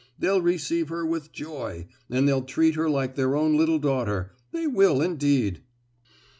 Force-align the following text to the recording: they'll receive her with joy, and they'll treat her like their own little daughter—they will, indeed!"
they'll 0.17 0.41
receive 0.41 0.89
her 0.89 1.05
with 1.05 1.31
joy, 1.31 1.85
and 2.09 2.27
they'll 2.27 2.41
treat 2.41 2.73
her 2.73 2.89
like 2.89 3.13
their 3.13 3.35
own 3.35 3.55
little 3.55 3.77
daughter—they 3.77 4.65
will, 4.65 4.99
indeed!" 4.99 5.61